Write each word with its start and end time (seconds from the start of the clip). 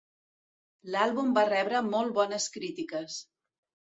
L'àlbum 0.95 1.35
va 1.35 1.43
rebre 1.51 1.83
molt 1.91 2.15
bones 2.17 2.47
crítiques. 2.57 3.19